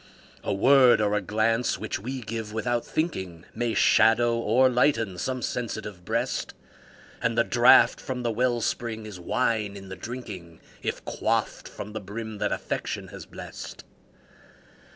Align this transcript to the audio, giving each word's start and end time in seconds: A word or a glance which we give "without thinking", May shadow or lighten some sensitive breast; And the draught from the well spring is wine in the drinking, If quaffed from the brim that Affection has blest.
A 0.43 0.51
word 0.51 0.99
or 0.99 1.13
a 1.13 1.21
glance 1.21 1.77
which 1.77 1.99
we 1.99 2.21
give 2.21 2.51
"without 2.53 2.83
thinking", 2.83 3.45
May 3.53 3.75
shadow 3.75 4.35
or 4.39 4.67
lighten 4.67 5.19
some 5.19 5.43
sensitive 5.43 6.03
breast; 6.03 6.55
And 7.21 7.37
the 7.37 7.43
draught 7.43 8.01
from 8.01 8.23
the 8.23 8.31
well 8.31 8.61
spring 8.61 9.05
is 9.05 9.19
wine 9.19 9.77
in 9.77 9.89
the 9.89 9.95
drinking, 9.95 10.59
If 10.81 11.05
quaffed 11.05 11.67
from 11.69 11.93
the 11.93 12.01
brim 12.01 12.39
that 12.39 12.51
Affection 12.51 13.09
has 13.09 13.27
blest. 13.27 13.83